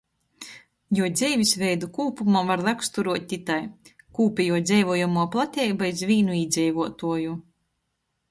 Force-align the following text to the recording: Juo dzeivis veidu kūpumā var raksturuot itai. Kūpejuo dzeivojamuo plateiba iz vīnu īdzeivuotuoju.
Juo 0.99 1.07
dzeivis 1.17 1.51
veidu 1.63 1.89
kūpumā 1.97 2.41
var 2.47 2.63
raksturuot 2.69 3.35
itai. 3.37 3.59
Kūpejuo 4.19 4.59
dzeivojamuo 4.71 5.25
plateiba 5.35 5.91
iz 5.93 6.03
vīnu 6.13 6.39
īdzeivuotuoju. 6.39 7.37